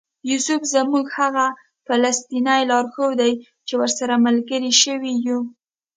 [0.29, 1.45] یوسف زموږ هغه
[1.87, 3.33] فلسطینی لارښود دی
[3.67, 5.39] چې ورسره ملګري شوي یو.